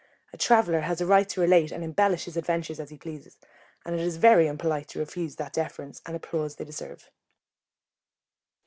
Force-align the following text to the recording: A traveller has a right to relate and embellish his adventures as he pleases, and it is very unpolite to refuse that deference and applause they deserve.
A 0.33 0.37
traveller 0.37 0.79
has 0.79 0.99
a 0.99 1.05
right 1.05 1.29
to 1.29 1.39
relate 1.41 1.71
and 1.71 1.83
embellish 1.83 2.25
his 2.25 2.35
adventures 2.35 2.79
as 2.79 2.89
he 2.89 2.97
pleases, 2.97 3.37
and 3.85 3.93
it 3.93 4.01
is 4.01 4.17
very 4.17 4.47
unpolite 4.49 4.87
to 4.87 4.97
refuse 4.99 5.35
that 5.35 5.53
deference 5.53 6.01
and 6.07 6.15
applause 6.15 6.55
they 6.55 6.65
deserve. 6.65 7.11